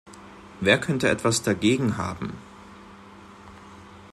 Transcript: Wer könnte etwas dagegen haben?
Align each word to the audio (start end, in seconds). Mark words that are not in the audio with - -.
Wer 0.61 0.79
könnte 0.79 1.09
etwas 1.09 1.43
dagegen 1.43 1.95
haben? 1.97 2.33